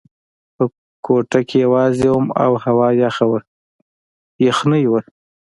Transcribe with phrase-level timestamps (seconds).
[0.55, 0.63] په
[1.05, 3.39] کوټه کې یوازې وم او هوا یخه وه،
[4.47, 5.01] یخنۍ وه.